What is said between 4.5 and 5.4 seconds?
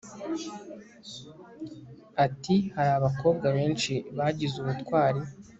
ubutwari